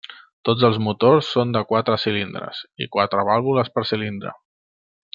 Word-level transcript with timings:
Tots 0.47 0.63
els 0.69 0.79
motors 0.85 1.29
són 1.35 1.51
de 1.57 1.61
quatre 1.73 1.97
cilindres 2.05 2.65
i 2.87 2.91
quatre 2.97 3.27
vàlvules 3.31 3.73
per 3.77 3.89
cilindre. 3.93 4.37